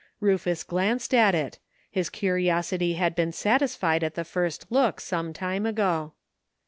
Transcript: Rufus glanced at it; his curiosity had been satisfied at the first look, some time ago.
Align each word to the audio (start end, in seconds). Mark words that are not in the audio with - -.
Rufus 0.19 0.63
glanced 0.63 1.13
at 1.13 1.35
it; 1.35 1.59
his 1.91 2.09
curiosity 2.09 2.93
had 2.93 3.13
been 3.13 3.31
satisfied 3.31 4.03
at 4.03 4.15
the 4.15 4.25
first 4.25 4.65
look, 4.71 4.99
some 4.99 5.31
time 5.31 5.63
ago. 5.67 6.13